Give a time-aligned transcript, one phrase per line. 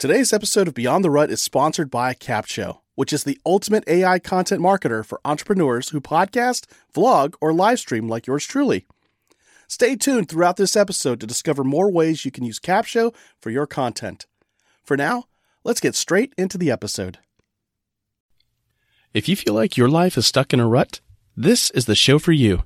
[0.00, 4.18] Today's episode of Beyond the Rut is sponsored by Capsho, which is the ultimate AI
[4.18, 8.86] content marketer for entrepreneurs who podcast, vlog, or live stream like yours truly.
[9.68, 13.66] Stay tuned throughout this episode to discover more ways you can use Capsho for your
[13.66, 14.24] content.
[14.82, 15.24] For now,
[15.64, 17.18] let's get straight into the episode.
[19.12, 21.02] If you feel like your life is stuck in a rut,
[21.36, 22.62] this is the show for you.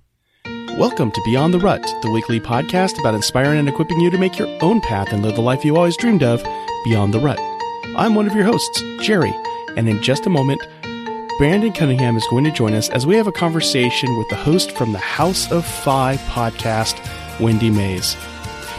[0.79, 4.37] Welcome to Beyond the Rut, the weekly podcast about inspiring and equipping you to make
[4.41, 6.43] your own path and live the life you always dreamed of
[6.83, 7.39] Beyond the Rut.
[7.97, 9.33] I'm one of your hosts, Jerry,
[9.77, 10.61] and in just a moment,
[11.39, 14.73] Brandon Cunningham is going to join us as we have a conversation with the host
[14.73, 16.99] from the House of FI podcast,
[17.39, 18.17] Wendy Mays.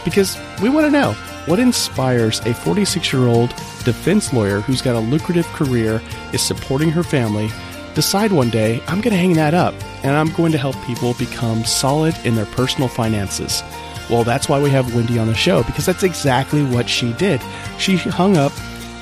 [0.04, 1.14] Because we want to know
[1.46, 3.52] what inspires a 46 year old
[3.86, 6.02] defense lawyer who's got a lucrative career,
[6.34, 7.50] is supporting her family,
[7.96, 9.74] decide one day, I'm going to hang that up
[10.04, 13.64] and I'm going to help people become solid in their personal finances.
[14.10, 17.42] Well, that's why we have Wendy on the show because that's exactly what she did.
[17.80, 18.52] She hung up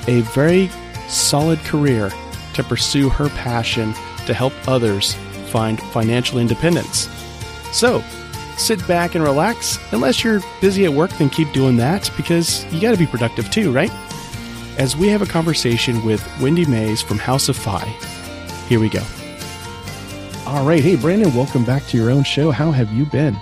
[0.08, 0.68] a very
[1.08, 2.10] solid career
[2.54, 3.92] to pursue her passion
[4.26, 5.14] to help others
[5.50, 7.08] find financial independence.
[7.72, 8.02] So,
[8.56, 9.78] sit back and relax.
[9.92, 13.50] Unless you're busy at work, then keep doing that because you got to be productive
[13.50, 13.90] too, right?
[14.78, 18.13] As we have a conversation with Wendy Mays from House of FI.
[18.68, 19.02] Here we go.
[20.46, 20.82] All right.
[20.82, 22.50] Hey, Brandon, welcome back to your own show.
[22.50, 23.36] How have you been?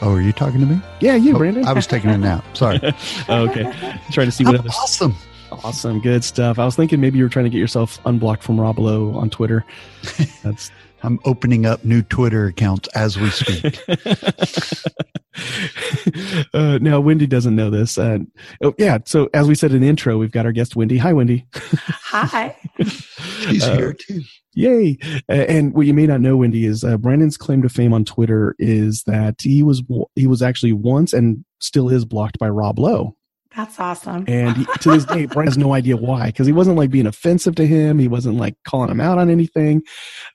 [0.00, 0.80] Oh, are you talking to me?
[1.00, 1.64] Yeah, you, Oh, Brandon.
[1.64, 2.44] I was taking a nap.
[2.56, 2.78] Sorry.
[3.28, 3.62] Okay.
[4.10, 5.14] Trying to see what I'm awesome.
[5.50, 6.58] awesome, good stuff.
[6.58, 9.30] I was thinking maybe you were trying to get yourself unblocked from Rob Lowe on
[9.30, 9.64] Twitter.
[10.42, 10.70] That's
[11.02, 13.78] I'm opening up new Twitter accounts as we speak.
[16.54, 17.98] uh, now, Wendy doesn't know this.
[17.98, 18.18] Uh,
[18.62, 18.98] oh, yeah.
[19.04, 20.98] So, as we said in the intro, we've got our guest, Wendy.
[20.98, 21.46] Hi, Wendy.
[21.54, 22.56] Hi.
[22.76, 24.22] He's Uh, here too.
[24.54, 24.98] Yay.
[25.28, 28.04] Uh, and what you may not know, Wendy, is uh, Brandon's claim to fame on
[28.04, 29.82] Twitter is that he was
[30.14, 33.16] he was actually once and still is blocked by Rob Lowe.
[33.56, 34.24] That's awesome.
[34.28, 37.06] And he, to this day, Brandon has no idea why, because he wasn't like being
[37.06, 37.98] offensive to him.
[37.98, 39.82] He wasn't like calling him out on anything.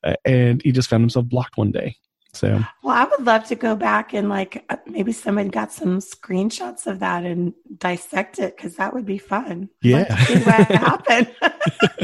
[0.04, 1.96] Uh, and he just found himself blocked one day.
[2.34, 5.98] So, well, I would love to go back and like uh, maybe somebody got some
[5.98, 9.70] screenshots of that and dissect it because that would be fun.
[9.82, 10.06] Yeah.
[10.08, 11.36] Like, see what happened.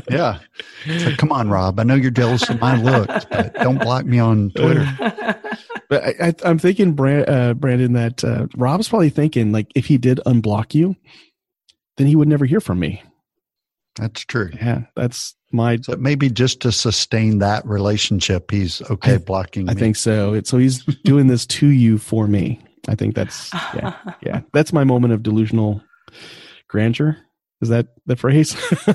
[0.10, 0.40] Yeah.
[0.88, 1.80] Like, come on, Rob.
[1.80, 4.88] I know you're jealous of my looks, but don't block me on Twitter.
[5.94, 9.86] but I, I, I'm thinking, Brand, uh, Brandon, that uh, Rob's probably thinking like if
[9.86, 10.96] he did unblock you,
[11.98, 13.04] then he would never hear from me.
[13.96, 14.50] That's true.
[14.56, 15.78] Yeah, that's my.
[15.78, 19.80] So maybe just to sustain that relationship, he's okay I- blocking I me.
[19.80, 20.34] think so.
[20.34, 22.60] It, so he's doing this to you for me.
[22.88, 24.42] I think that's yeah, yeah.
[24.52, 25.82] That's my moment of delusional
[26.70, 27.18] grandeur.
[27.64, 28.56] Is that the phrase?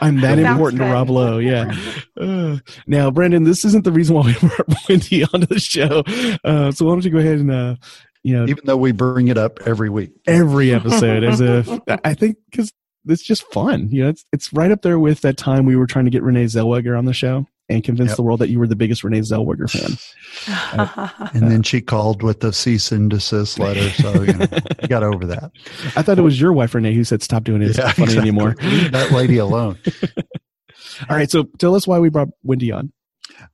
[0.00, 0.92] I'm that Sounds important to good.
[0.92, 1.38] Rob Lowe.
[1.38, 1.74] Yeah.
[2.20, 6.02] Uh, now, Brandon, this isn't the reason why we brought Wendy onto the show.
[6.44, 7.76] Uh, so why don't you go ahead and, uh,
[8.22, 10.12] you know, Even though we bring it up every week.
[10.26, 11.68] every episode as if
[12.04, 12.72] I think because
[13.06, 13.88] it's just fun.
[13.90, 16.22] You know, it's it's right up there with that time we were trying to get
[16.22, 18.16] Renee Zellweger on the show and convince Yep.
[18.16, 21.30] the world that you were the biggest Renee Zellweger fan.
[21.34, 23.88] And then she called with the cease and desist letter.
[23.90, 24.46] So, you know,
[24.82, 25.50] you got over that.
[25.96, 27.70] I thought it was your wife Renee who said stop doing it.
[27.70, 28.28] It's not funny exactly.
[28.28, 28.54] anymore.
[28.62, 29.78] Leave that lady alone.
[31.08, 32.92] All right, so tell us why we brought Wendy on.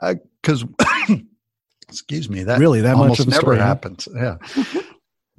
[0.01, 0.65] Uh, because,
[1.89, 3.59] excuse me, that really, that much almost of never story.
[3.59, 3.65] huh?
[3.67, 4.09] happens.
[4.15, 4.37] Yeah.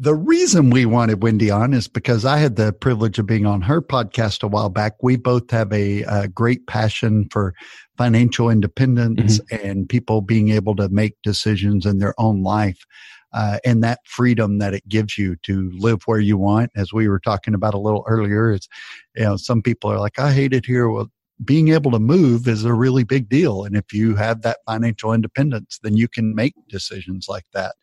[0.01, 3.61] The reason we wanted Wendy on is because I had the privilege of being on
[3.61, 4.93] her podcast a while back.
[5.03, 7.53] We both have a, uh great passion for
[7.97, 9.67] financial independence Mm-hmm.
[9.67, 12.83] and people being able to make decisions in their own life.
[13.31, 17.07] Uh, and that freedom that it gives you to live where you want, as we
[17.07, 18.67] were talking about a little earlier, it's
[19.15, 20.89] you know, some people are like, I hate it here.
[20.89, 21.11] Well,
[21.45, 23.63] being able to move is a really big deal.
[23.63, 27.75] And if you have that financial independence, then you can make decisions like that.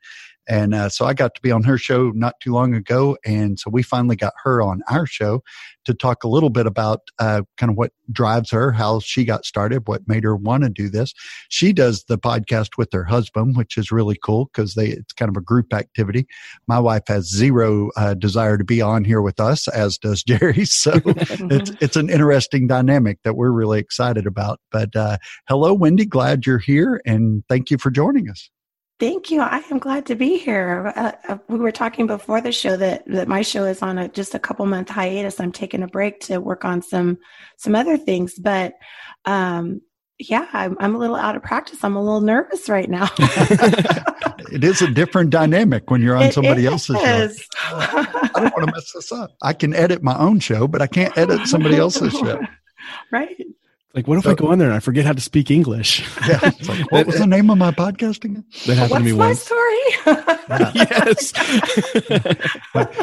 [0.49, 3.17] And uh, so I got to be on her show not too long ago.
[3.25, 5.43] And so we finally got her on our show
[5.85, 9.45] to talk a little bit about uh, kind of what drives her, how she got
[9.45, 11.15] started, what made her want to do this.
[11.49, 15.31] She does the podcast with her husband, which is really cool because they it's kind
[15.31, 16.27] of a group activity.
[16.67, 20.65] My wife has zero uh, desire to be on here with us, as does Jerry.
[20.65, 24.61] So it's it's an interesting dynamic that we're really excited about.
[24.71, 25.19] But uh,
[25.49, 26.05] hello, Wendy.
[26.05, 28.51] Glad you're here, and thank you for joining us.
[28.99, 29.41] Thank you.
[29.41, 30.93] I am glad to be here.
[30.97, 34.09] Uh, uh, we were talking before the show that, that my show is on a,
[34.09, 35.39] just a couple month hiatus.
[35.39, 37.19] I'm taking a break to work on some
[37.57, 38.75] some other things, but
[39.25, 39.83] um,
[40.19, 41.85] yeah, I'm, I'm a little out of practice.
[41.85, 43.09] I'm a little nervous right now.
[44.51, 47.29] It is a different dynamic when you're on It somebody else's show.
[47.65, 49.33] I don't want to mess this up.
[49.43, 52.41] I can edit my own show, but I can't edit somebody else's show.
[53.13, 53.37] Right.
[53.95, 56.07] Like, what if so, I go on there and I forget how to speak English?
[56.29, 56.41] Yeah.
[56.43, 58.45] Like, what was the name of my podcast again?
[58.67, 59.41] That happened What's to me my once.
[59.41, 59.79] story?
[60.75, 61.33] yes.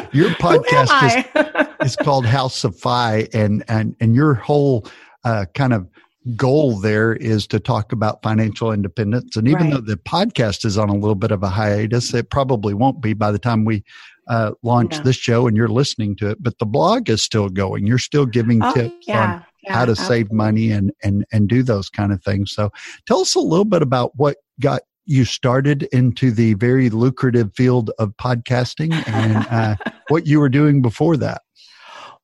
[0.12, 4.86] your podcast is, is called House of FI, and and and your whole
[5.24, 5.88] uh, kind of
[6.36, 9.36] goal there is to talk about financial independence.
[9.36, 9.74] And even right.
[9.74, 13.12] though the podcast is on a little bit of a hiatus, it probably won't be
[13.12, 13.82] by the time we
[14.28, 15.02] uh, launch yeah.
[15.02, 16.42] this show and you're listening to it.
[16.42, 17.86] But the blog is still going.
[17.86, 19.34] You're still giving oh, tips yeah.
[19.34, 20.16] on yeah, how to absolutely.
[20.16, 22.52] save money and and and do those kind of things.
[22.52, 22.70] So
[23.06, 27.90] tell us a little bit about what got you started into the very lucrative field
[27.98, 29.76] of podcasting and uh,
[30.08, 31.42] what you were doing before that.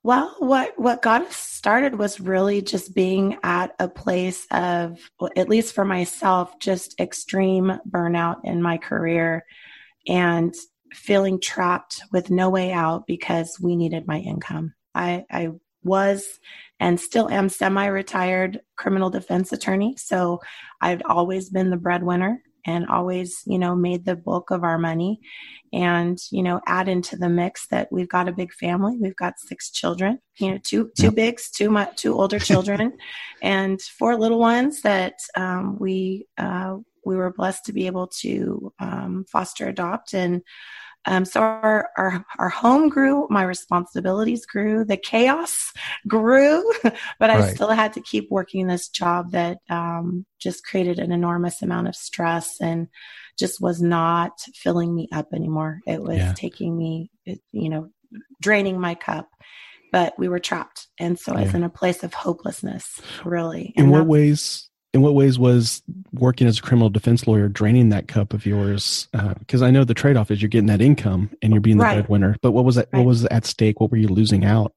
[0.05, 4.99] Well, what what got us started was really just being at a place of,
[5.37, 9.45] at least for myself, just extreme burnout in my career,
[10.09, 10.53] and
[10.93, 14.75] feeling trapped with no way out because we needed my income.
[14.93, 15.51] I, I
[15.85, 16.25] was
[16.81, 20.41] and still am semi-retired criminal defense attorney, so
[20.81, 25.21] I've always been the breadwinner and always, you know, made the bulk of our money.
[25.73, 28.99] And, you know, add into the mix that we've got a big family.
[29.01, 31.15] We've got six children, you know, two, two yep.
[31.15, 32.93] bigs, two, my, two older children
[33.41, 38.73] and four little ones that, um, we, uh, we were blessed to be able to
[38.79, 40.43] um, foster adopt and
[41.05, 45.73] um, so our, our, our home grew, my responsibilities grew, the chaos
[46.09, 46.71] grew,
[47.19, 47.55] but I right.
[47.55, 51.97] still had to keep working this job that um, just created an enormous amount of
[51.97, 52.89] stress and
[53.39, 55.81] just was not filling me up anymore.
[55.87, 56.35] It was yeah.
[56.35, 57.91] taking me, you know,
[58.41, 59.29] draining my cup.
[59.91, 63.75] But we were trapped, and so I was in a place of hopelessness, really.
[63.77, 68.09] In what ways in what ways was working as a criminal defense lawyer draining that
[68.09, 69.09] cup of yours?
[69.13, 71.79] Because uh, I know the trade off is you're getting that income and you're being
[71.79, 71.95] the right.
[71.95, 72.37] breadwinner.
[72.43, 72.89] But what was that?
[72.93, 73.01] Right.
[73.01, 73.81] What was at stake?
[73.81, 74.73] What were you losing out?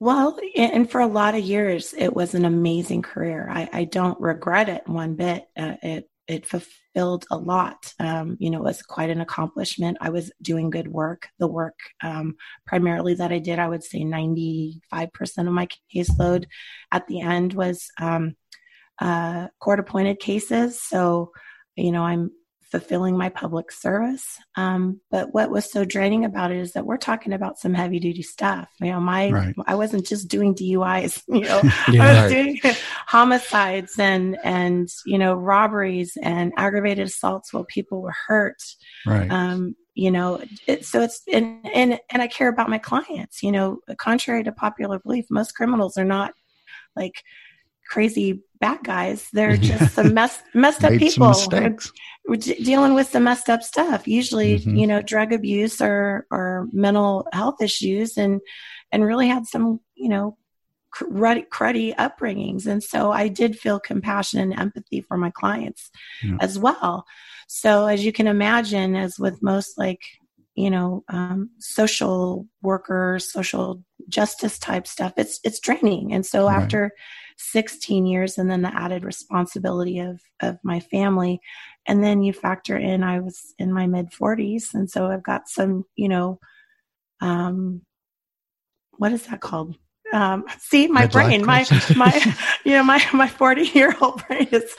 [0.00, 3.48] Well, and for a lot of years, it was an amazing career.
[3.50, 5.48] I, I don't regret it one bit.
[5.56, 7.94] Uh, it it fulfilled a lot.
[7.98, 9.96] Um, you know, it was quite an accomplishment.
[10.00, 11.28] I was doing good work.
[11.38, 12.36] The work um,
[12.66, 14.78] primarily that I did, I would say 95%
[15.38, 16.44] of my caseload
[16.92, 18.36] at the end was um,
[19.00, 20.80] uh, court appointed cases.
[20.80, 21.32] So,
[21.76, 22.30] you know, I'm
[22.70, 24.38] fulfilling my public service.
[24.56, 27.98] Um, but what was so draining about it is that we're talking about some heavy
[27.98, 28.68] duty stuff.
[28.80, 29.54] You know, my right.
[29.66, 31.22] I wasn't just doing DUIs.
[31.28, 31.60] You know,
[31.92, 32.60] yeah, I was right.
[32.62, 38.62] doing homicides and and you know robberies and aggravated assaults while people were hurt.
[39.06, 39.30] Right.
[39.30, 43.42] Um, you know, it, so it's and and and I care about my clients.
[43.42, 46.32] You know, contrary to popular belief, most criminals are not
[46.96, 47.22] like
[47.88, 49.28] crazy bad guys.
[49.32, 51.32] They're just some mess, messed up people
[52.36, 54.06] dealing with some messed up stuff.
[54.06, 54.76] Usually, mm-hmm.
[54.76, 58.40] you know, drug abuse or or mental health issues, and
[58.92, 60.36] and really had some, you know,
[60.94, 62.66] cruddy, cruddy upbringings.
[62.66, 65.90] And so I did feel compassion and empathy for my clients
[66.22, 66.36] yeah.
[66.40, 67.04] as well.
[67.48, 70.00] So as you can imagine, as with most like
[70.58, 76.12] you know um, social workers social justice type stuff it's it's draining.
[76.12, 76.62] And so right.
[76.62, 76.92] after
[77.36, 81.40] 16 years and then the added responsibility of of my family
[81.86, 85.48] and then you factor in i was in my mid 40s and so i've got
[85.48, 86.40] some you know
[87.20, 87.82] um
[88.98, 89.76] what is that called?
[90.12, 91.66] Um see my brain my
[91.96, 94.74] my you know my my 40 year old brain is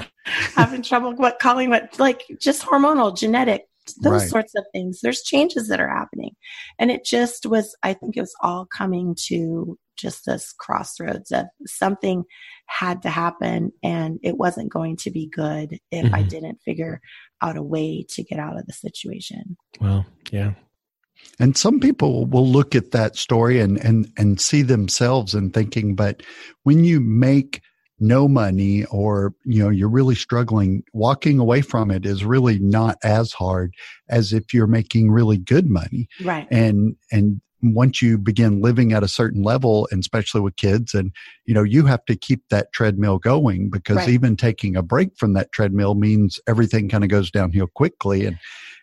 [0.56, 4.30] having trouble what calling what like just hormonal genetic those right.
[4.30, 6.36] sorts of things there's changes that are happening
[6.78, 11.46] and it just was i think it was all coming to just this crossroads of
[11.66, 12.24] something
[12.68, 16.16] had to happen and it wasn't going to be good if mm-hmm.
[16.16, 17.02] I didn't figure
[17.42, 19.58] out a way to get out of the situation.
[19.81, 20.54] Well, yeah.
[21.40, 25.96] And some people will look at that story and, and, and see themselves in thinking,
[25.96, 26.24] but
[26.64, 27.62] when you make
[28.00, 32.98] no money or you know you're really struggling walking away from it is really not
[33.04, 33.74] as hard
[34.10, 36.08] as if you're making really good money.
[36.24, 36.48] Right.
[36.52, 41.12] And and once you begin living at a certain level and especially with kids and
[41.46, 44.10] you know you have to keep that treadmill going because right.
[44.10, 48.26] even taking a break from that treadmill means everything kind of goes downhill quickly.
[48.26, 48.38] And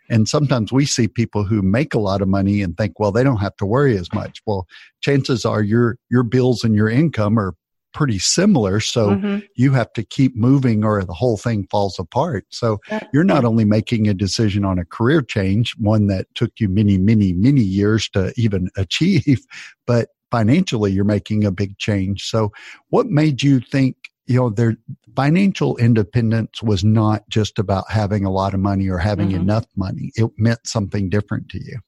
[0.09, 3.25] and sometimes we see people who make a lot of money and think well they
[3.25, 4.43] don't have to worry as much.
[4.47, 4.67] Well
[5.01, 7.55] chances are your your bills and your income are
[7.97, 8.79] pretty similar.
[8.79, 9.39] So mm-hmm.
[9.55, 12.45] you have to keep moving or the whole thing falls apart.
[12.51, 12.79] So
[13.11, 16.99] you're not only making a decision on a career change, one that took you many,
[16.99, 19.41] many, many years to even achieve,
[19.87, 22.25] but financially you're making a big change.
[22.25, 22.53] So
[22.91, 24.77] what made you think you know their
[25.15, 29.41] financial independence was not just about having a lot of money or having mm-hmm.
[29.43, 31.79] enough money it meant something different to you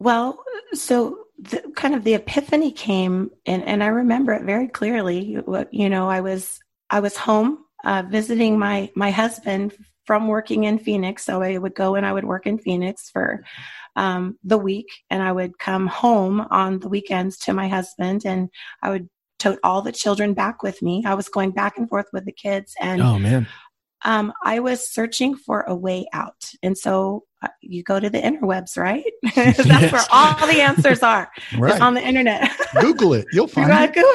[0.00, 0.36] well
[0.72, 5.38] so the, kind of the epiphany came, and, and I remember it very clearly.
[5.70, 6.60] You know, I was
[6.90, 9.74] I was home uh, visiting my my husband
[10.06, 11.24] from working in Phoenix.
[11.24, 13.42] So I would go and I would work in Phoenix for
[13.96, 18.48] um, the week, and I would come home on the weekends to my husband, and
[18.82, 21.04] I would tote all the children back with me.
[21.06, 23.46] I was going back and forth with the kids, and oh man,
[24.04, 26.52] um, I was searching for a way out.
[26.62, 29.04] And so uh, you go to the interwebs, right?
[29.34, 29.92] That's yes.
[29.92, 31.30] where all the answers are.
[31.58, 31.72] right.
[31.72, 32.50] It's on the internet.
[32.80, 33.26] Google it.
[33.32, 33.94] You'll find it.
[33.94, 34.10] Google.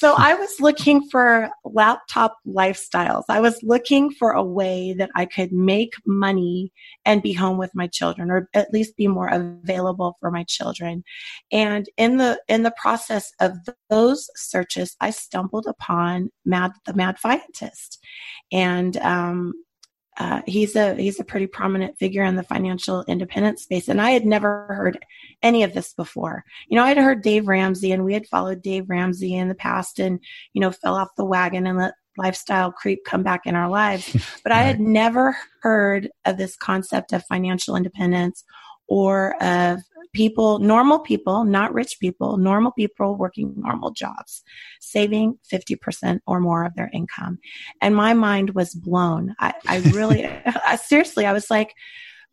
[0.00, 3.24] So I was looking for laptop lifestyles.
[3.28, 6.72] I was looking for a way that I could make money
[7.04, 11.04] and be home with my children or at least be more available for my children.
[11.52, 13.58] And in the in the process of
[13.90, 17.98] those searches, I stumbled upon Mad the Mad Fientist.
[18.50, 19.52] And um,
[20.18, 24.10] uh, he's a he's a pretty prominent figure in the financial independence space, and I
[24.10, 25.04] had never heard
[25.42, 26.44] any of this before.
[26.68, 29.54] You know, I had heard Dave Ramsey, and we had followed Dave Ramsey in the
[29.54, 30.20] past, and
[30.52, 34.14] you know, fell off the wagon and let lifestyle creep come back in our lives.
[34.42, 34.60] But right.
[34.60, 38.44] I had never heard of this concept of financial independence
[38.90, 39.80] or of
[40.12, 44.42] people, normal people, not rich people, normal people working normal jobs,
[44.80, 47.38] saving 50% or more of their income.
[47.80, 49.36] And my mind was blown.
[49.38, 50.26] I, I really,
[50.66, 51.72] I, seriously, I was like,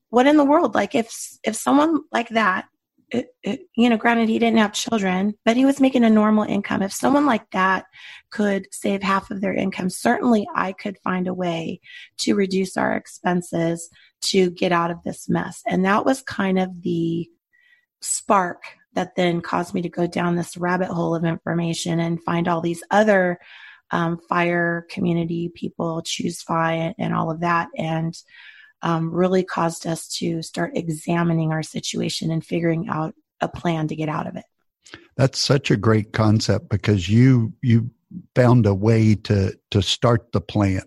[0.10, 0.74] what in the world?
[0.74, 2.66] Like if, if someone like that,
[3.10, 6.82] it, you know, granted he didn't have children, but he was making a normal income.
[6.82, 7.86] If someone like that
[8.32, 11.80] could save half of their income, certainly I could find a way
[12.20, 13.90] to reduce our expenses
[14.24, 15.62] to get out of this mess.
[15.66, 17.30] And that was kind of the
[18.02, 22.48] spark that then caused me to go down this rabbit hole of information and find
[22.48, 23.40] all these other
[23.92, 28.14] um, fire community people, ChooseFI and all of that, and
[28.82, 33.96] um, really caused us to start examining our situation and figuring out a plan to
[33.96, 34.46] get out of it.
[35.16, 37.90] That's such a great concept because you you
[38.36, 40.84] found a way to to start the plan.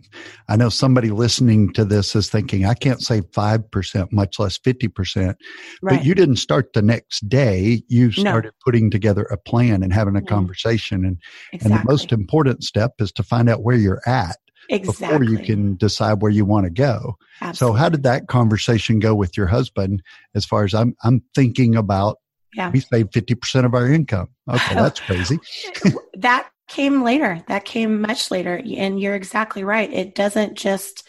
[0.48, 4.56] I know somebody listening to this is thinking, I can't save five percent, much less
[4.56, 5.36] fifty percent.
[5.82, 5.98] Right.
[5.98, 7.82] But you didn't start the next day.
[7.88, 8.62] You started no.
[8.64, 11.04] putting together a plan and having a conversation.
[11.04, 11.18] And
[11.52, 11.76] exactly.
[11.76, 14.36] and the most important step is to find out where you're at.
[14.70, 15.18] Exactly.
[15.18, 17.16] Before you can decide where you want to go.
[17.40, 17.76] Absolutely.
[17.76, 20.02] So how did that conversation go with your husband
[20.34, 22.18] as far as I'm I'm thinking about
[22.54, 22.70] yeah.
[22.70, 24.28] we save 50% of our income.
[24.48, 25.38] Okay, that's crazy.
[26.14, 27.42] that came later.
[27.48, 28.60] That came much later.
[28.76, 29.92] And you're exactly right.
[29.92, 31.06] It doesn't just,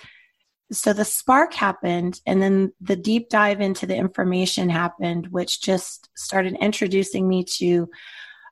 [0.71, 6.09] so the spark happened and then the deep dive into the information happened, which just
[6.15, 7.89] started introducing me to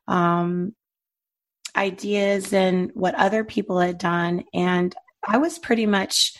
[0.07, 0.75] um,
[1.79, 4.43] ideas and what other people had done.
[4.53, 4.93] And
[5.25, 6.33] I was pretty much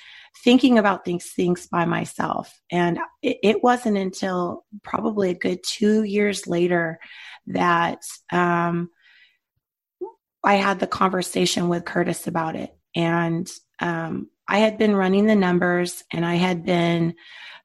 [0.44, 2.60] thinking about these things by myself.
[2.72, 7.00] And it, it wasn't until probably a good two years later
[7.48, 8.90] that um,
[10.44, 12.76] I had the conversation with Curtis about it.
[12.96, 17.16] And um, I had been running the numbers and I had been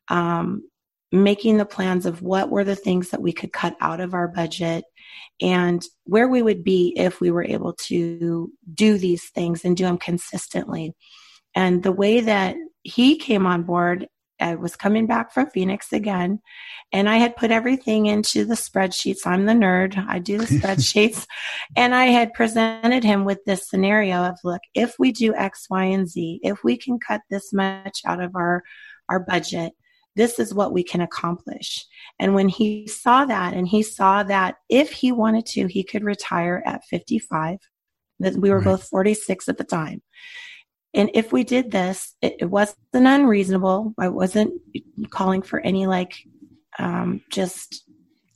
[0.09, 0.63] um,
[1.11, 4.29] making the plans of what were the things that we could cut out of our
[4.29, 4.85] budget
[5.41, 9.85] and where we would be if we were able to do these things and do
[9.85, 10.95] them consistently.
[11.55, 14.09] And the way that he came on board
[14.41, 16.41] I was coming back from Phoenix again,
[16.93, 19.27] and I had put everything into the spreadsheets.
[19.27, 19.97] I'm the nerd.
[20.09, 21.27] I do the spreadsheets.
[21.77, 25.85] and I had presented him with this scenario of look, if we do X, Y,
[25.85, 28.63] and Z, if we can cut this much out of our,
[29.09, 29.73] our budget,
[30.17, 31.87] this is what we can accomplish.
[32.19, 36.05] And when he saw that, and he saw that if he wanted to, he could
[36.05, 37.59] retire at 55,
[38.21, 38.65] that we were right.
[38.65, 40.03] both 46 at the time.
[40.95, 43.95] And if we did this, it, it wasn't unreasonable.
[43.99, 44.55] I wasn't
[45.11, 46.15] calling for any like
[46.79, 47.85] um, just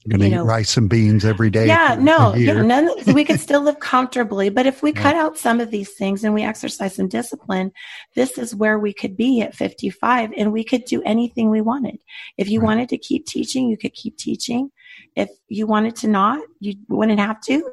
[0.09, 1.67] going to eat rice and beans every day.
[1.67, 2.91] Yeah, no, yeah, none.
[3.15, 5.03] we could still live comfortably, but if we yeah.
[5.03, 7.73] cut out some of these things and we exercise some discipline,
[8.15, 11.99] this is where we could be at 55, and we could do anything we wanted.
[12.37, 12.67] If you right.
[12.67, 14.71] wanted to keep teaching, you could keep teaching.
[15.17, 17.71] If you wanted to not, you wouldn't have to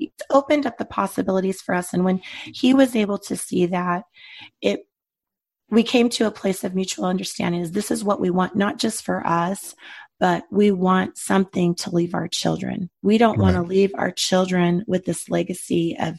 [0.00, 1.92] it opened up the possibilities for us.
[1.92, 4.04] And when he was able to see that,
[4.62, 4.86] it
[5.70, 8.78] we came to a place of mutual understanding is this is what we want not
[8.78, 9.74] just for us
[10.20, 12.90] but we want something to leave our children.
[13.02, 13.54] We don't right.
[13.54, 16.18] want to leave our children with this legacy of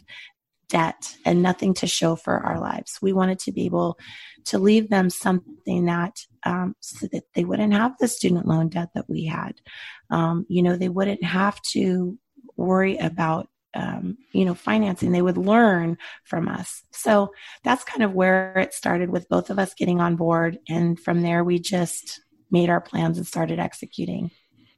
[0.68, 2.98] debt and nothing to show for our lives.
[3.02, 4.00] We wanted to be able
[4.46, 8.90] to leave them something that um, so that they wouldn't have the student loan debt
[8.96, 9.62] that we had.
[10.10, 12.18] Um, you know they wouldn't have to
[12.58, 15.12] worry about um, you know financing.
[15.12, 16.84] They would learn from us.
[16.92, 20.58] So that's kind of where it started with both of us getting on board.
[20.68, 24.30] And from there we just made our plans and started executing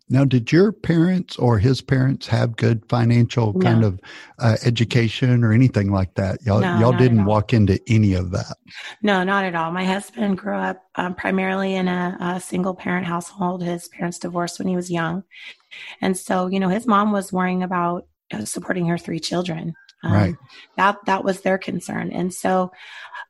[0.10, 3.88] Now, did your parents or his parents have good financial kind No.
[3.88, 4.00] of
[4.38, 6.42] uh, education or anything like that?
[6.46, 8.58] Y'all, No, y'all didn't walk into any of that.
[9.02, 9.72] No, not at all.
[9.72, 13.64] My husband grew up um, primarily in a, a single parent household.
[13.64, 15.24] His parents divorced when he was young.
[16.02, 19.74] And so, you know, his mom was worrying about uh, supporting her three children.
[20.04, 20.36] Um, Right.
[20.76, 22.12] That, that was their concern.
[22.12, 22.72] And so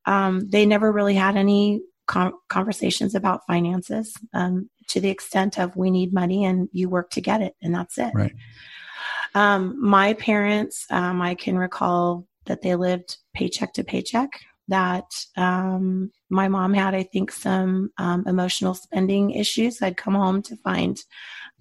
[0.05, 1.81] um, they never really had any
[2.13, 7.09] con conversations about finances um, to the extent of we need money and you work
[7.11, 7.53] to get it.
[7.63, 8.13] And that's it.
[8.13, 8.35] Right.
[9.35, 14.29] Um, my parents, um, I can recall that they lived paycheck to paycheck.
[14.69, 19.81] That um, my mom had, I think, some um, emotional spending issues.
[19.81, 20.97] I'd come home to find,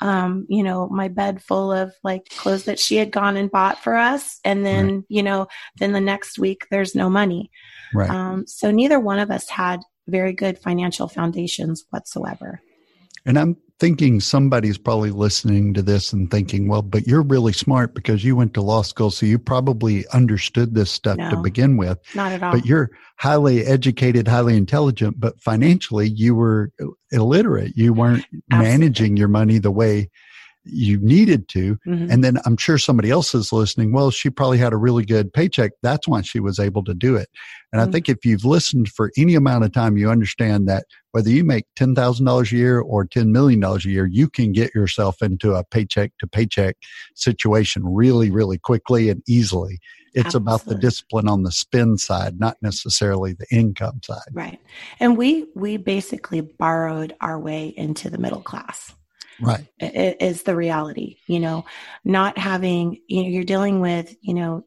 [0.00, 3.82] um, you know, my bed full of like clothes that she had gone and bought
[3.82, 7.50] for us, and then, you know, then the next week there's no money.
[7.92, 8.08] Right.
[8.08, 9.80] Um, so neither one of us had
[10.12, 12.60] very good financial foundations whatsoever.
[13.26, 17.94] And I'm thinking somebody's probably listening to this and thinking, well, but you're really smart
[17.94, 19.10] because you went to law school.
[19.10, 21.98] So you probably understood this stuff to begin with.
[22.14, 22.52] Not at all.
[22.52, 26.70] But you're highly educated, highly intelligent, but financially you were
[27.10, 27.72] illiterate.
[27.76, 28.78] You weren't Absolutely.
[28.78, 30.10] managing your money the way
[30.64, 31.76] you needed to.
[31.86, 32.10] Mhm.
[32.10, 33.92] And then I'm sure somebody else is listening.
[33.92, 35.72] Well, she probably had a really good paycheck.
[35.82, 37.28] That's why she was able to do it.
[37.72, 37.92] And I Mhm.
[37.92, 41.66] think if you've listened for any amount of time, you understand that whether you make
[41.74, 46.12] $10,000 a year or $10 million a year, you can get yourself into a paycheck
[46.18, 46.76] to paycheck
[47.14, 49.78] situation really, really quickly and easily.
[50.14, 54.18] It's about the discipline on the spend side, not necessarily the income side.
[54.32, 54.60] Right.
[55.00, 58.92] And we we basically borrowed our way into the middle class.
[59.42, 59.66] Right.
[59.80, 61.64] Is the reality, you know,
[62.04, 64.64] not having, you know, you're dealing with, you know,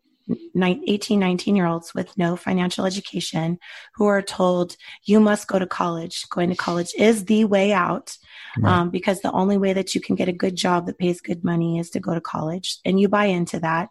[0.53, 3.59] nine- 18, 19 year olds with no financial education
[3.95, 6.25] who are told you must go to college.
[6.29, 8.17] Going to college is the way out
[8.57, 8.71] Right.
[8.71, 11.43] um, because the only way that you can get a good job that pays good
[11.43, 12.77] money is to go to college.
[12.85, 13.89] And you buy into that.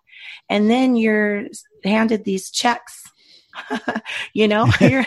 [0.48, 1.44] And then you're
[1.84, 3.02] handed these checks.
[4.34, 5.04] you know, you're,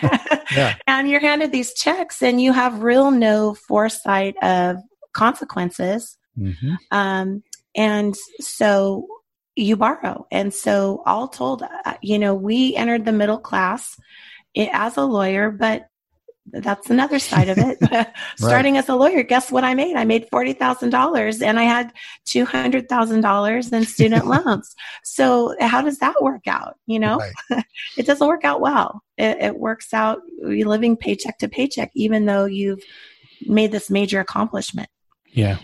[0.54, 0.76] Yeah.
[0.86, 4.76] and you're handed these checks and you have real no foresight of
[5.12, 6.16] consequences.
[6.36, 7.42] hmm Um,
[7.74, 9.06] and so
[9.56, 10.26] you borrow.
[10.30, 13.96] And so all told, uh, you know, we entered the middle class
[14.56, 15.86] as a lawyer, but
[16.50, 17.78] that's another side of it.
[18.36, 19.96] Starting as a lawyer, guess what I made?
[19.96, 21.92] I made $40,000 and I had
[22.26, 24.74] $200,000 in student loans.
[25.04, 26.76] So how does that work out?
[26.86, 27.18] You know,
[27.50, 27.64] Right.
[27.96, 29.02] it doesn't work out well.
[29.16, 32.82] It, it works out you're living paycheck to paycheck, even though you've
[33.42, 34.88] made this major accomplishment.
[35.32, 35.58] Yeah.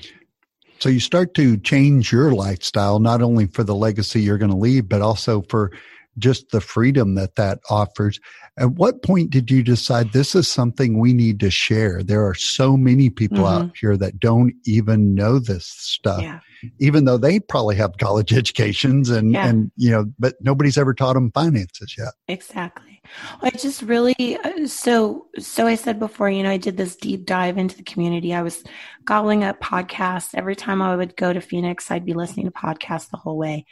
[0.78, 4.56] So you start to change your lifestyle, not only for the legacy you're going to
[4.56, 5.72] leave, but also for
[6.18, 8.20] just the freedom that that offers.
[8.58, 12.02] At what point did you decide this is something we need to share?
[12.02, 13.72] There are so many people out mm-hmm.
[13.80, 16.38] here that don't even know this stuff, yeah.
[16.78, 19.48] even though they probably have college educations and, Yeah.
[19.48, 22.12] and, you know, but nobody's ever taught them finances yet.
[22.28, 22.93] Exactly.
[23.42, 27.26] I just really uh, so so I said before, you know, I did this deep
[27.26, 28.34] dive into the community.
[28.34, 28.64] I was
[29.04, 31.90] gobbling up podcasts every time I would go to Phoenix.
[31.90, 33.66] I'd be listening to podcasts the whole way,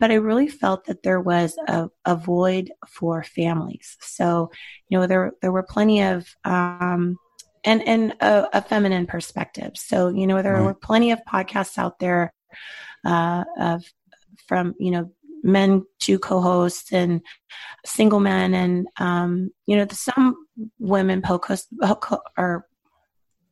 [0.00, 3.96] but I really felt that there was a, a void for families.
[4.00, 4.50] So
[4.88, 7.18] you know, there there were plenty of um,
[7.64, 9.72] and and a, a feminine perspective.
[9.76, 10.64] So you know, there Right.
[10.64, 12.34] were plenty of podcasts out there
[13.04, 13.84] uh, of
[14.46, 15.12] from you know
[15.44, 17.20] men to co-hosts and
[17.84, 20.34] single men and um, you know some
[20.78, 21.66] women podcast
[22.36, 22.66] or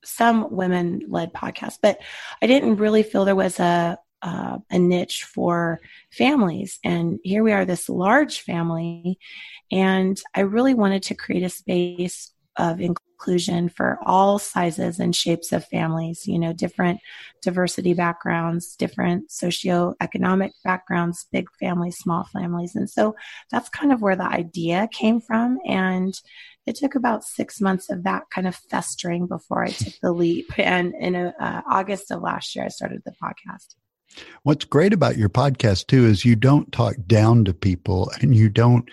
[0.04, 2.00] some women led podcasts but
[2.40, 5.80] i didn't really feel there was a uh, a niche for
[6.12, 6.78] families.
[6.84, 9.18] And here we are this large family
[9.72, 13.11] and i really wanted to create a space of inclusion
[13.68, 17.00] for all sizes and shapes of families you know different
[17.40, 22.74] diversity backgrounds different socioeconomic backgrounds big families small families.
[22.74, 23.14] And so
[23.50, 25.58] that's kind of where the idea came from.
[25.66, 26.18] And
[26.66, 30.46] it took about six months of that kind of festering before i took the leap.
[30.58, 33.74] And in uh, august of last year i started the podcast.
[34.42, 38.48] What's great about your podcast too is you don't talk down to people and you
[38.48, 38.88] don't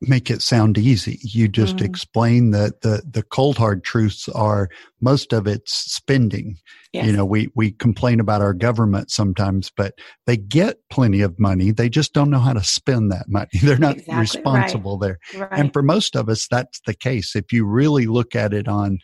[0.00, 1.18] make it sound easy.
[1.22, 1.84] You just Mhm.
[1.84, 4.68] explain that the the cold hard truths are
[5.00, 6.56] most of it's spending.
[6.92, 7.06] yes.
[7.06, 9.94] You know, we we complain about our government sometimes, but
[10.26, 11.70] they get plenty of money.
[11.70, 13.48] They just don't know how to spend that money.
[13.62, 14.20] They're not Exactly, right.
[14.20, 15.18] responsible there.
[15.36, 15.48] right.
[15.52, 17.36] And for most of us, that's the case.
[17.36, 18.98] If you really look at it on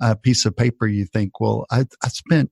[0.00, 2.50] a piece of paper, you think, well, I, I spent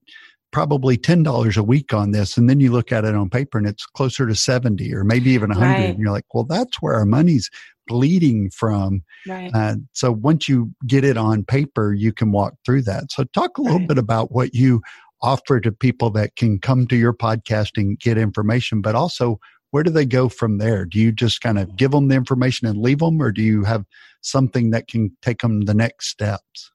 [0.52, 2.38] probably $10 a week on this.
[2.38, 5.30] And then you look at it on paper and it's closer to 70 or maybe
[5.30, 5.66] even 100.
[5.70, 5.90] Right.
[5.90, 7.50] And you're like, well, that's where our money's
[7.86, 9.02] bleeding from.
[9.26, 13.10] right Uh, so once you get it on paper, you can walk through that.
[13.10, 13.88] So talk a little Right.
[13.88, 14.82] bit about what you
[15.22, 19.38] offer to people that can come to your podcast and get information, but also
[19.70, 20.84] where do they go from there?
[20.84, 23.64] Do you just kind of give them the information and leave them, or do you
[23.64, 23.84] have
[24.22, 26.70] something that can take them the next steps?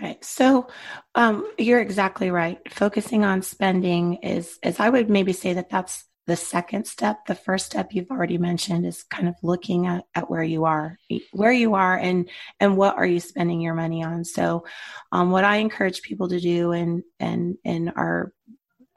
[0.00, 0.24] Right.
[0.24, 0.68] So
[1.14, 2.58] um, you're exactly right.
[2.72, 7.26] Focusing on spending is, is I would maybe say that that's the second step.
[7.26, 10.96] The first step you've already mentioned is kind of looking at, at where you are,
[11.32, 14.24] where you are, and and what are you spending your money on.
[14.24, 14.64] So,
[15.10, 18.32] um, what I encourage people to do, and and in our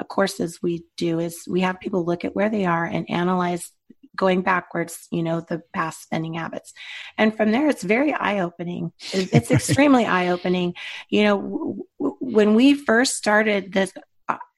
[0.07, 3.71] courses we do is we have people look at where they are and analyze
[4.15, 6.71] going backwards, you know, the past spending habits.
[7.17, 8.91] And from there, it's very eye opening.
[9.11, 10.75] It's extremely eye opening.
[11.09, 13.91] You know, w- w- when we first started this,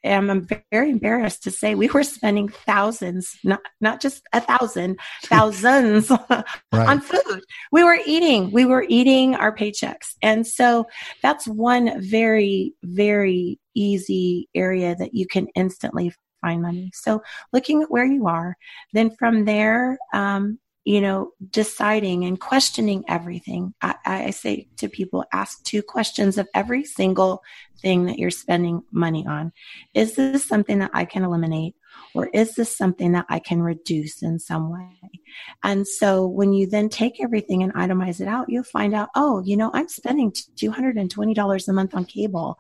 [0.06, 5.00] and I'm very embarrassed to say we were spending thousands, not not just a thousand,
[5.24, 6.44] thousands right.
[6.72, 7.44] on food.
[7.72, 10.16] We were eating, we were eating our paychecks.
[10.22, 10.86] And so
[11.24, 16.92] that's one very, very easy area that you can instantly find money.
[16.94, 18.56] So looking at where you are,
[18.94, 23.74] then from there, um, you know, deciding and questioning everything.
[23.82, 27.42] I, I, say to people, ask two questions of every single
[27.82, 29.52] thing that you're spending money on.
[29.96, 31.76] Is this something that I can eliminate?
[32.14, 35.22] Or is this something that I can reduce in some way?
[35.64, 39.42] And so when you then take everything and itemize it out, you'll find out, oh,
[39.44, 42.58] you know, I'm spending $220 a month on cable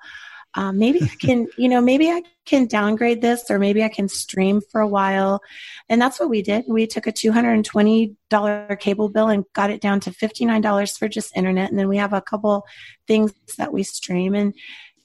[0.56, 4.08] um, maybe I can, you know, maybe I can downgrade this or maybe I can
[4.08, 5.41] stream for a while.
[5.89, 6.65] And that's what we did.
[6.68, 11.70] We took a $220 cable bill and got it down to $59 for just internet.
[11.70, 12.65] And then we have a couple
[13.08, 14.54] things that we stream and,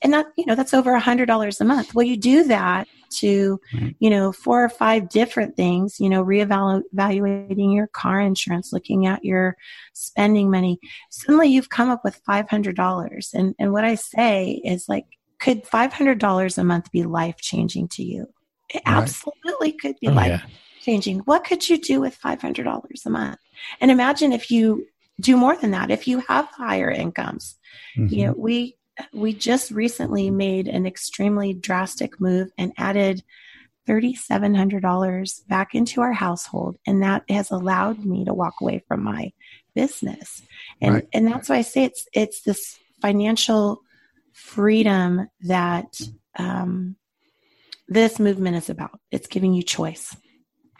[0.03, 1.95] and that, you know, that's over a hundred dollars a month.
[1.95, 3.61] Well, you do that to,
[3.99, 9.25] you know, four or five different things, you know, reevaluating your car insurance, looking at
[9.25, 9.57] your
[9.93, 10.79] spending money.
[11.11, 13.35] Suddenly you've come up with $500.
[13.35, 15.05] And, and what I say is like,
[15.40, 18.26] could $500 a month be life changing to you?
[18.68, 18.96] It right.
[18.96, 20.42] absolutely could be oh, life
[20.83, 21.16] changing.
[21.16, 21.22] Yeah.
[21.24, 23.38] What could you do with $500 a month?
[23.81, 24.87] And imagine if you
[25.20, 27.59] do more than that, if you have higher incomes.
[27.96, 28.14] Mm-hmm.
[28.14, 28.76] You know, we
[29.12, 33.22] we just recently made an extremely drastic move and added
[33.88, 36.76] $3,700 back into our household.
[36.87, 39.33] And that has allowed me to walk away from my
[39.74, 40.42] business.
[40.83, 41.09] And, right.
[41.14, 43.81] and that's why I say it's, it's this financial
[44.33, 46.01] freedom that
[46.38, 46.97] um,
[47.88, 48.99] this movement is about.
[49.11, 50.16] It's giving you choice.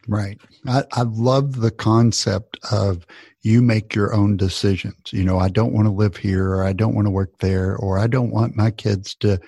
[0.09, 0.41] Right.
[0.67, 3.07] I, I love the concept of
[3.43, 5.13] you make your own decisions.
[5.13, 7.77] You know, I don't want to live here or I don't want to work there
[7.77, 9.41] or I don't want my kids to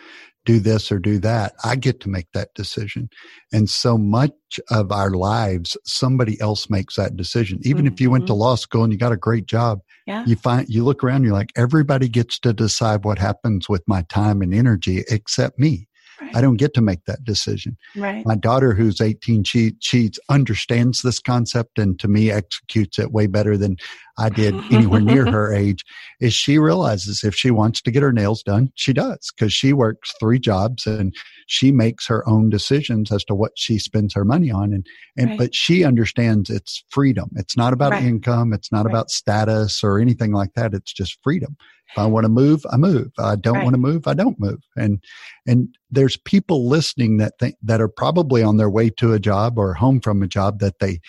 [0.45, 1.55] do this or do that.
[1.65, 3.09] I get to make that decision.
[3.53, 4.33] And so much
[4.71, 7.59] of our lives, somebody else makes that decision.
[7.63, 7.95] Even mm-hmm.
[7.95, 8.41] if you went to mm-hmm.
[8.41, 10.25] law school and you got a great job, yeah.
[10.27, 14.03] you find, you look around, you're like, everybody gets to decide what happens with my
[14.03, 15.89] time and energy except me.
[16.23, 16.37] Right.
[16.37, 17.77] I don't get to make that decision.
[17.97, 18.25] Right.
[18.25, 23.27] My daughter, who's 18, she, she understands this concept and to me executes it way
[23.27, 23.77] better than
[24.19, 25.85] I did anywhere near her age.
[26.21, 29.73] Is she realizes if she wants to get her nails done, she does because she
[29.73, 31.13] works three jobs and
[31.49, 34.73] she makes her own decisions as to what she spends her money on.
[34.73, 35.39] And, and right.
[35.39, 37.31] but she understands it's freedom.
[37.35, 38.05] It's not about right.
[38.05, 38.53] income.
[38.53, 40.73] It's not about status or anything like that.
[40.73, 41.57] It's just freedom.
[41.93, 43.13] If I want to move, I move.
[43.19, 43.65] I don't right.
[43.65, 44.61] want to move, I don't move.
[44.77, 45.03] And
[45.47, 49.59] and there's people listening that think, that are probably on their way to a job
[49.59, 51.01] or home from a job that they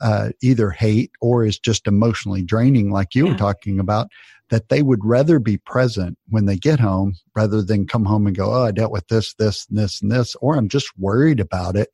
[0.00, 3.32] uh, either hate or is just emotionally draining, like you yeah.
[3.32, 4.08] were talking about.
[4.48, 8.36] That they would rather be present when they get home rather than come home and
[8.36, 11.38] go, "Oh, I dealt with this, this, and this, and this," or I'm just worried
[11.38, 11.90] about it.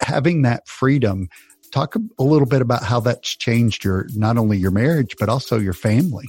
[0.00, 1.28] Having that freedom
[1.72, 5.58] talk a little bit about how that's changed your not only your marriage but also
[5.58, 6.28] your family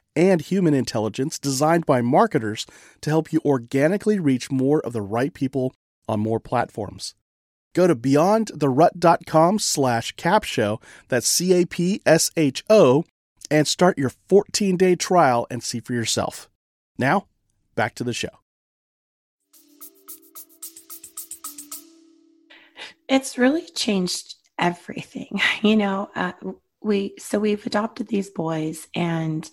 [0.15, 2.65] and human intelligence designed by marketers
[3.01, 5.73] to help you organically reach more of the right people
[6.07, 7.15] on more platforms.
[7.73, 13.05] Go to beyondtherut.com slash capsho, that's C-A-P-S-H-O,
[13.49, 16.49] and start your 14-day trial and see for yourself.
[16.97, 17.27] Now,
[17.75, 18.29] back to the show.
[23.07, 25.41] It's really changed everything.
[25.61, 26.31] You know, uh,
[26.81, 29.47] we so we've adopted these boys and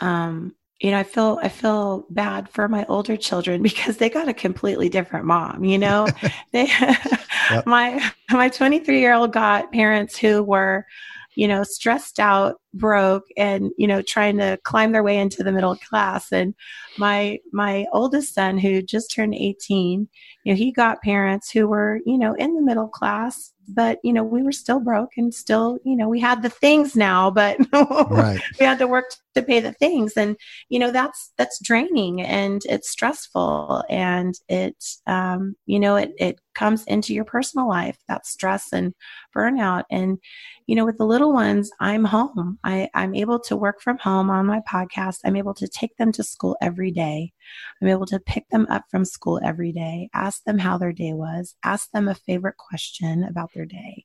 [0.00, 4.28] um, you know, I feel I feel bad for my older children because they got
[4.28, 5.64] a completely different mom.
[5.64, 6.08] You know,
[6.52, 7.66] they yep.
[7.66, 10.86] my my 23 year old got parents who were,
[11.34, 15.52] you know, stressed out, broke, and you know, trying to climb their way into the
[15.52, 16.32] middle class.
[16.32, 16.54] And
[16.96, 20.08] my my oldest son, who just turned 18,
[20.44, 24.12] you know, he got parents who were, you know, in the middle class, but you
[24.12, 27.56] know we were still broke and still you know we had the things now but
[28.10, 28.40] right.
[28.58, 30.14] we had to work to pay the things.
[30.16, 30.36] And
[30.68, 36.40] you know that's that's draining and it's stressful and it um, you know it it
[36.54, 38.94] comes into your personal life that stress and
[39.36, 39.84] burnout.
[39.90, 40.18] And
[40.66, 42.58] you know with the little ones i'm home.
[42.64, 45.18] I i'm able to work from home on my podcast.
[45.24, 47.32] I'm able to take them to school every day
[47.80, 51.12] i'm able to pick them up from school every day ask them how their day
[51.12, 54.04] was ask them a favorite question about their day.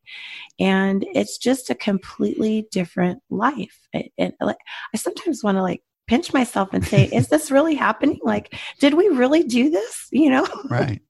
[0.59, 3.79] And it's just a completely different life.
[3.93, 8.19] It, it, i sometimes want to like pinch myself and say is this really happening?
[8.23, 10.07] Like did we really do this?
[10.11, 10.47] You know?
[10.69, 11.01] Right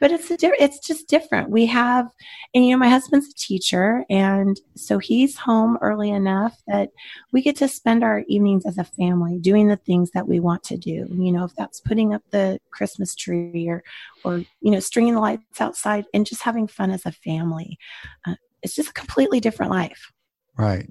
[0.00, 1.50] but it's a di- it's just different.
[1.50, 2.10] We have,
[2.54, 6.90] and you know, my husband's a teacher, and so he's home early enough that
[7.32, 10.62] we get to spend our evenings as a family doing the things that we want
[10.64, 11.08] to do.
[11.10, 13.82] You know, if that's putting up the Christmas tree or,
[14.24, 17.78] or you know, stringing the lights outside and just having fun as a family.
[18.26, 20.10] Uh, it's just a completely different life.
[20.56, 20.88] Right.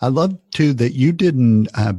[0.00, 1.94] I love too that you didn't uh,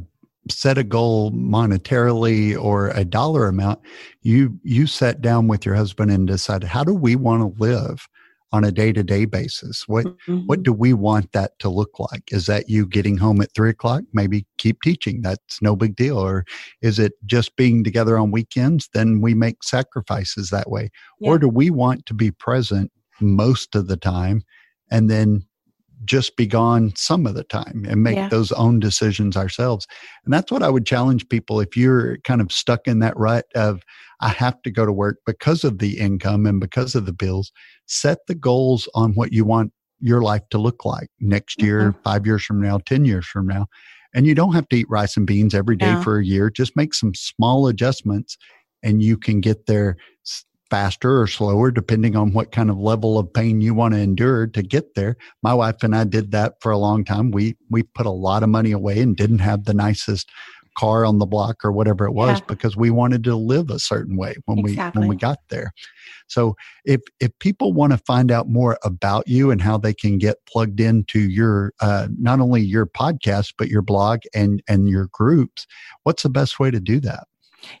[0.50, 3.80] set a goal monetarily or a dollar amount
[4.22, 8.08] you you sat down with your husband and decided how do we want to live
[8.50, 9.86] on a day-to-day basis?
[9.86, 10.46] What mm-hmm.
[10.46, 12.22] what do we want that to look like?
[12.32, 14.04] Is that you getting home at three o'clock?
[14.12, 15.20] Maybe keep teaching.
[15.22, 16.18] That's no big deal.
[16.18, 16.44] Or
[16.80, 18.88] is it just being together on weekends?
[18.94, 20.90] Then we make sacrifices that way.
[21.20, 21.30] Yeah.
[21.30, 24.42] or do we want to be present most of the time
[24.90, 25.44] and then
[26.04, 28.28] just be gone some of the time and make yeah.
[28.28, 29.86] those own decisions ourselves.
[30.24, 33.46] And that's what I would challenge people if you're kind of stuck in that rut
[33.54, 33.82] of,
[34.20, 37.52] I have to go to work because of the income and because of the bills,
[37.86, 42.02] set the goals on what you want your life to look like next year, mm-hmm.
[42.02, 43.66] five years from now, 10 years from now.
[44.14, 46.02] And you don't have to eat rice and beans every day yeah.
[46.02, 46.50] for a year.
[46.50, 48.36] Just make some small adjustments
[48.82, 49.96] and you can get there
[50.70, 54.46] faster or slower, depending on what kind of level of pain you want to endure
[54.46, 55.16] to get there.
[55.42, 57.30] My wife and I did that for a long time.
[57.30, 60.30] We we put a lot of money away and didn't have the nicest
[60.78, 62.44] car on the block or whatever it was yeah.
[62.46, 65.00] because we wanted to live a certain way when exactly.
[65.00, 65.72] we when we got there.
[66.28, 66.54] So
[66.84, 70.36] if if people want to find out more about you and how they can get
[70.46, 75.66] plugged into your uh, not only your podcast but your blog and and your groups,
[76.04, 77.26] what's the best way to do that?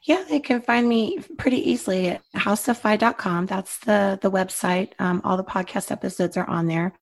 [0.02, 3.46] Yeah, they can find me pretty easily at houseoffi.com.
[3.46, 4.92] That's the the website.
[4.98, 6.92] Um, all the podcast episodes are on there.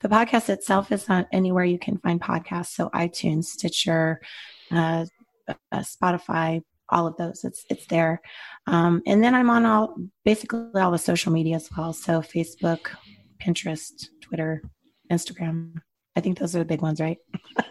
[0.00, 2.74] The podcast itself is not anywhere you can find podcasts.
[2.74, 4.20] So iTunes, Stitcher,
[4.70, 5.06] uh,
[5.48, 7.44] uh, Spotify, all of those.
[7.44, 8.20] It's it's there.
[8.66, 11.92] Um, and then I'm on all basically all the social media as well.
[11.92, 12.90] So Facebook,
[13.40, 14.62] Pinterest, Twitter,
[15.10, 15.80] Instagram.
[16.14, 17.18] I think those are the big ones, right?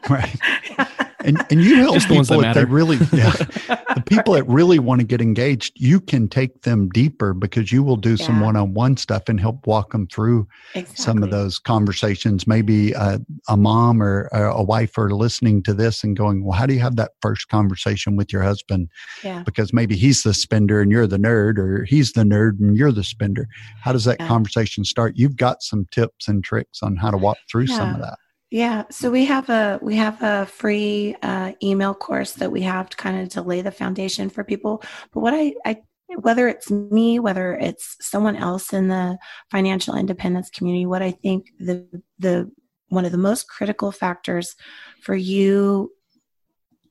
[0.10, 0.36] Right.
[1.24, 5.00] and and you help people the if they really yeah the people that really want
[5.02, 8.26] to get engaged you can take them deeper because you will do yeah.
[8.26, 11.04] some one-on-one stuff and help walk them through exactly.
[11.04, 13.18] some of those conversations maybe uh,
[13.50, 16.80] a mom or a wife are listening to this and going well how do you
[16.80, 18.90] have that first conversation with your husband
[19.24, 19.44] yeah.
[19.44, 22.92] because maybe he's the spender and you're the nerd or he's the nerd and you're
[22.92, 23.48] the spender
[23.82, 24.28] how does that yeah.
[24.28, 28.02] conversation start you've got some tips and tricks on how to walk through some of
[28.02, 28.18] that
[28.52, 32.90] yeah, so we have a we have a free uh, email course that we have
[32.90, 34.84] to kind of to lay the foundation for people.
[35.14, 35.78] But what I, I
[36.20, 39.18] whether it's me, whether it's someone else in the
[39.50, 41.88] financial independence community, what I think the
[42.20, 42.52] the
[42.90, 44.58] one of the most critical factors
[45.02, 45.94] for you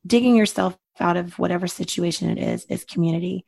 [0.07, 3.45] digging yourself out of whatever situation it is is community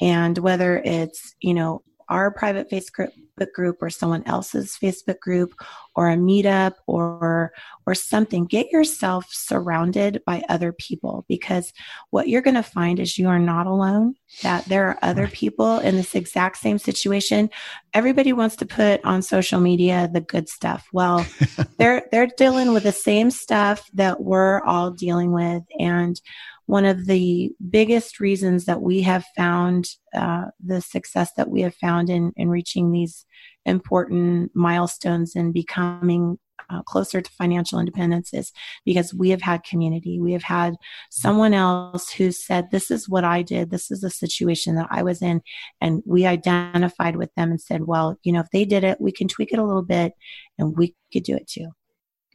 [0.00, 3.10] and whether it's you know our private Facebook
[3.54, 5.54] group or someone else's Facebook group
[5.96, 7.52] or a meetup or
[7.86, 11.72] or something get yourself surrounded by other people because
[12.10, 15.78] what you're going to find is you are not alone that there are other people
[15.78, 17.50] in this exact same situation.
[17.94, 20.86] Everybody wants to put on social media the good stuff.
[20.92, 21.26] Well
[21.78, 26.20] they're they're dealing with the same stuff that we're all dealing with and
[26.66, 31.74] one of the biggest reasons that we have found uh, the success that we have
[31.74, 33.26] found in, in reaching these
[33.64, 36.38] important milestones and becoming
[36.70, 38.52] uh, closer to financial independence is
[38.84, 40.20] because we have had community.
[40.20, 40.74] We have had
[41.10, 43.70] someone else who said, This is what I did.
[43.70, 45.42] This is the situation that I was in.
[45.80, 49.12] And we identified with them and said, Well, you know, if they did it, we
[49.12, 50.12] can tweak it a little bit
[50.58, 51.68] and we could do it too.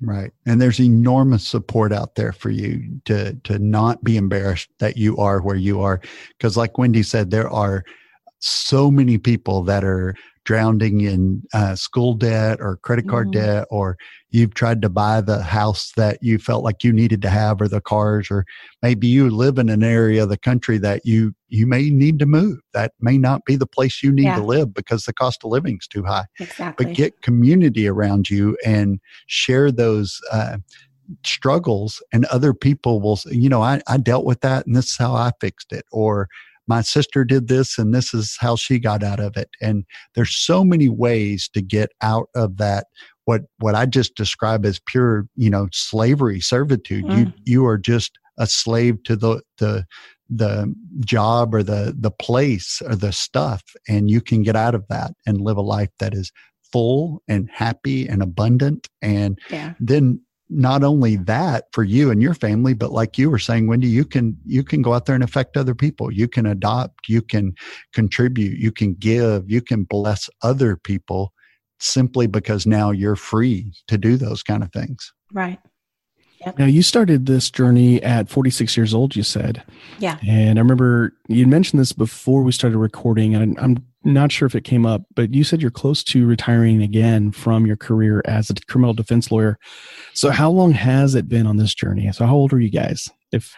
[0.02, 0.32] Right.
[0.46, 5.18] And there's enormous support out there for you to to not be embarrassed that you
[5.18, 6.00] are where you are
[6.38, 7.84] because like Wendy said there are
[8.40, 10.16] so many people that are
[10.48, 13.46] drowning in uh, school debt or credit card mm-hmm.
[13.46, 13.98] debt or
[14.30, 17.68] you've tried to buy the house that you felt like you needed to have or
[17.68, 18.46] the cars or
[18.82, 22.26] maybe you live in an area of the country that you you may need to
[22.26, 24.38] move that may not be the place you need yeah.
[24.38, 26.86] to live because the cost of living is too high exactly.
[26.86, 30.58] but get community around you and share those uh,
[31.26, 34.98] struggles and other people will you know I, I dealt with that and this is
[34.98, 36.30] how i fixed it or
[36.68, 40.36] my sister did this and this is how she got out of it and there's
[40.36, 42.86] so many ways to get out of that
[43.28, 47.04] what what I just describe as pure, you know, slavery, servitude.
[47.04, 47.18] Mm.
[47.18, 49.86] You you are just a slave to the the
[50.30, 54.86] the job or the the place or the stuff and you can get out of
[54.90, 56.32] that and live a life that is
[56.72, 59.74] full and happy and abundant and yeah.
[59.80, 60.20] then
[60.50, 64.06] not only that for you and your family but like you were saying wendy you
[64.06, 67.54] can you can go out there and affect other people you can adopt you can
[67.94, 71.34] contribute you can give you can bless other people
[71.80, 75.14] simply because now you're free to do those kind of things.
[75.32, 75.60] Right.
[76.46, 76.60] Yep.
[76.60, 79.64] Now you started this journey at 46 years old, you said.
[80.00, 80.18] Yeah.
[80.26, 84.56] And I remember you mentioned this before we started recording, and I'm not sure if
[84.56, 88.50] it came up, but you said you're close to retiring again from your career as
[88.50, 89.60] a criminal defense lawyer.
[90.14, 92.12] So how long has it been on this journey?
[92.14, 93.10] So how old are you guys?
[93.32, 93.54] If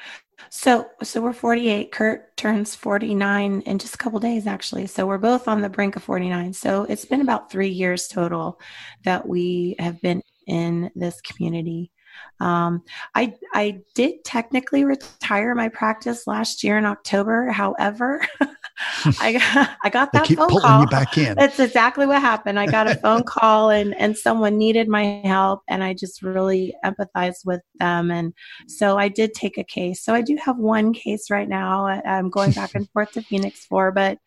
[0.50, 1.92] so, so we're 48.
[1.92, 4.88] Kurt turns 49 in just a couple days, actually.
[4.88, 6.54] So we're both on the brink of 49.
[6.54, 8.60] So it's been about three years total
[9.04, 11.92] that we have been in this community.
[12.40, 12.84] Um,
[13.14, 17.52] I I did technically retire my practice last year in October.
[17.52, 18.26] However,
[19.20, 20.88] I got, I got that phone call.
[20.88, 21.36] back in.
[21.38, 22.60] That's exactly what happened.
[22.60, 26.76] I got a phone call and and someone needed my help, and I just really
[26.86, 28.34] empathized with them, and
[28.68, 30.02] so I did take a case.
[30.02, 31.86] So I do have one case right now.
[31.86, 34.18] I'm going back and forth to Phoenix for, but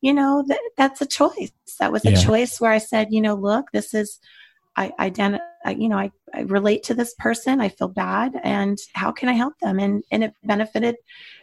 [0.00, 1.52] you know that that's a choice.
[1.80, 2.22] That was a yeah.
[2.22, 4.18] choice where I said, you know, look, this is
[4.78, 5.42] I identify,
[5.76, 7.60] you know, I, I relate to this person.
[7.60, 9.80] I feel bad, and how can I help them?
[9.80, 10.94] And and it benefited,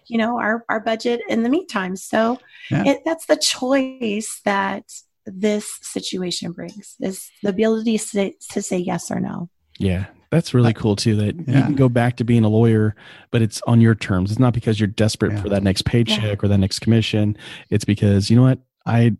[0.07, 1.97] you know, our our budget in the meantime.
[1.97, 2.39] So
[2.71, 2.85] yeah.
[2.85, 4.85] it, that's the choice that
[5.25, 9.49] this situation brings is the ability to say, to say yes or no.
[9.79, 11.17] Yeah, that's really cool too.
[11.17, 11.57] That yeah.
[11.57, 12.95] you can go back to being a lawyer,
[13.31, 14.31] but it's on your terms.
[14.31, 15.41] It's not because you're desperate yeah.
[15.41, 16.35] for that next paycheck yeah.
[16.41, 17.37] or that next commission.
[17.69, 19.17] It's because you know what I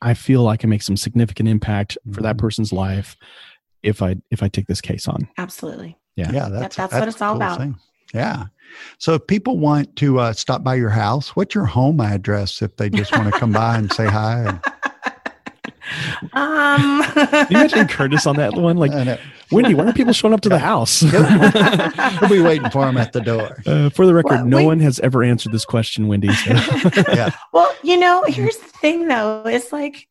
[0.00, 2.46] I feel I can make some significant impact for that mm-hmm.
[2.46, 3.16] person's life
[3.82, 5.28] if I if I take this case on.
[5.38, 5.98] Absolutely.
[6.16, 6.30] Yeah.
[6.32, 6.48] Yeah.
[6.48, 7.58] That's, that's, that's what it's all cool about.
[7.58, 7.76] Thing.
[8.14, 8.46] Yeah.
[8.98, 12.76] So if people want to uh, stop by your house, what's your home address if
[12.76, 14.44] they just want to come by and say hi?
[14.44, 14.60] And...
[16.34, 18.76] Um, you imagine Curtis on that one?
[18.76, 18.92] Like,
[19.50, 21.02] Wendy, why are people showing up to the house?
[22.20, 23.62] we'll be waiting for him at the door.
[23.66, 24.66] Uh, for the record, well, no wait.
[24.66, 26.32] one has ever answered this question, Wendy.
[26.32, 26.52] So.
[27.08, 27.30] yeah.
[27.52, 29.42] Well, you know, here's the thing though.
[29.46, 30.08] It's like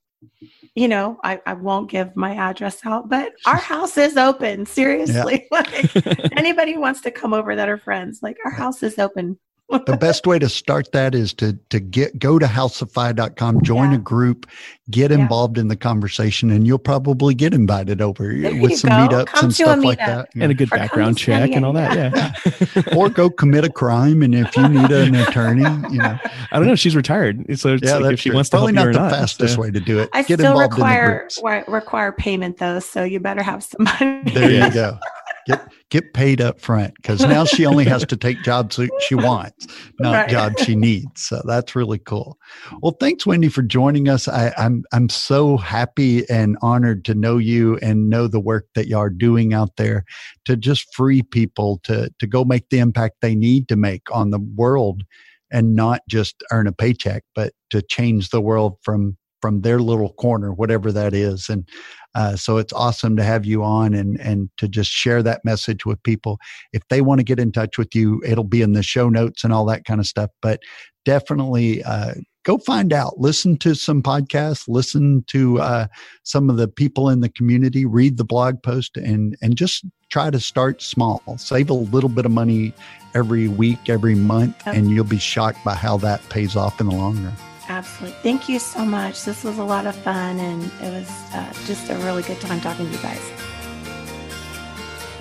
[0.76, 4.66] you know, I, I won't give my address out, but our house is open.
[4.66, 5.48] Seriously.
[5.52, 5.60] Yeah.
[5.72, 9.38] like anybody wants to come over that are friends, like our house is open
[9.70, 13.98] the best way to start that is to to get go to houseoffi.com, join yeah.
[13.98, 14.48] a group,
[14.90, 15.18] get yeah.
[15.18, 18.96] involved in the conversation, and you'll probably get invited over there with some go.
[18.96, 20.30] meetups Come and stuff like that.
[20.36, 21.96] And a good or background check and all that.
[21.96, 22.82] Yeah.
[22.96, 24.24] or go commit a crime.
[24.24, 26.18] And if you need an attorney, you know.
[26.52, 26.76] I don't know.
[26.76, 27.46] She's retired.
[27.60, 28.36] So yeah, like if she true.
[28.36, 30.10] wants to Probably not the not, fastest way to do it.
[30.14, 31.28] I get still require
[31.68, 34.32] require payment though, so you better have some money.
[34.32, 34.98] There you go.
[35.46, 39.68] Get get paid up front because now she only has to take jobs she wants,
[40.00, 40.30] not right.
[40.30, 41.24] jobs she needs.
[41.24, 42.38] So that's really cool.
[42.82, 44.28] Well, thanks, Wendy, for joining us.
[44.28, 48.88] I, I'm I'm so happy and honored to know you and know the work that
[48.88, 50.06] you are doing out there
[50.46, 54.30] to just free people to to go make the impact they need to make on
[54.30, 55.04] the world
[55.52, 60.14] and not just earn a paycheck, but to change the world from from their little
[60.14, 61.50] corner, whatever that is.
[61.50, 61.68] And
[62.16, 65.86] uh, so it's awesome to have you on and and to just share that message
[65.86, 66.40] with people.
[66.74, 69.44] If they want to get in touch with you, it'll be in the show notes
[69.44, 70.32] and all that kind of stuff.
[70.42, 70.62] But
[71.06, 73.20] definitely uh, go find out.
[73.20, 74.68] Listen to some podcasts.
[74.68, 75.88] Listen to uh,
[76.24, 77.86] some of the people in the community.
[77.86, 81.22] Read the blog post and and just try to start small.
[81.38, 82.74] Save a little bit of money
[83.14, 86.96] every week, every month, and you'll be shocked by how that pays off in the
[86.96, 87.49] long run.
[87.70, 88.18] Absolutely.
[88.24, 89.24] Thank you so much.
[89.24, 92.60] This was a lot of fun and it was uh, just a really good time
[92.60, 93.32] talking to you guys.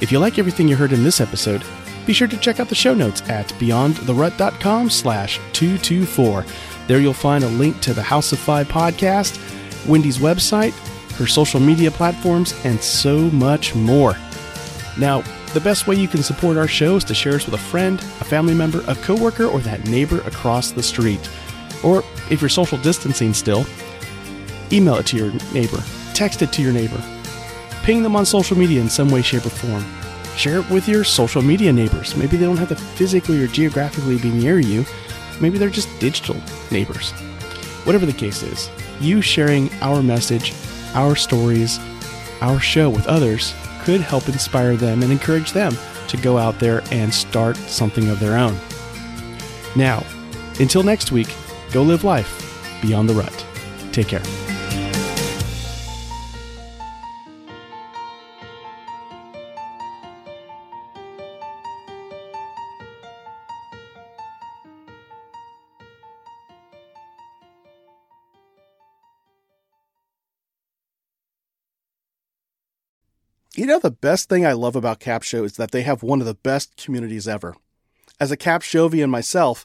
[0.00, 1.62] If you like everything you heard in this episode,
[2.06, 6.44] be sure to check out the show notes at beyondtherut.com slash 224.
[6.86, 9.38] There you'll find a link to the House of FI podcast,
[9.86, 10.72] Wendy's website,
[11.16, 14.16] her social media platforms, and so much more.
[14.98, 15.22] Now,
[15.52, 17.98] the best way you can support our show is to share us with a friend,
[17.98, 21.28] a family member, a coworker, or that neighbor across the street.
[21.82, 23.64] Or if you're social distancing still,
[24.72, 25.82] email it to your neighbor,
[26.14, 27.02] text it to your neighbor,
[27.82, 29.84] ping them on social media in some way, shape, or form.
[30.36, 32.14] Share it with your social media neighbors.
[32.16, 34.84] Maybe they don't have to physically or geographically be near you.
[35.40, 36.36] Maybe they're just digital
[36.70, 37.10] neighbors.
[37.84, 38.70] Whatever the case is,
[39.00, 40.54] you sharing our message,
[40.94, 41.80] our stories,
[42.40, 45.76] our show with others could help inspire them and encourage them
[46.08, 48.56] to go out there and start something of their own.
[49.76, 50.04] Now,
[50.60, 51.28] until next week,
[51.72, 53.46] go live life beyond the rut.
[53.92, 54.22] Take care.
[73.58, 76.26] You know, the best thing I love about Capsho is that they have one of
[76.28, 77.56] the best communities ever.
[78.20, 79.64] As a Capshovian myself,